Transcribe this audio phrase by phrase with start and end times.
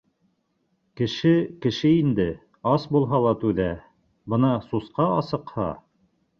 [1.01, 1.33] Кеше-
[1.65, 2.25] кеше инде:
[2.73, 3.69] ас булһа ла түҙә,
[4.35, 5.73] бына сусҡа асыҡһа...